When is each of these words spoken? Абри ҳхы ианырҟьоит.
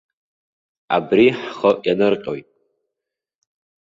Абри 0.95 1.27
ҳхы 1.39 1.71
ианырҟьоит. 1.87 2.47